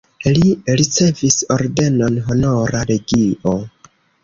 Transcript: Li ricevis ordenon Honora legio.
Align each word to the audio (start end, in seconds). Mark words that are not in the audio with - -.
Li 0.35 0.53
ricevis 0.79 1.37
ordenon 1.57 2.19
Honora 2.31 2.83
legio. 2.95 3.57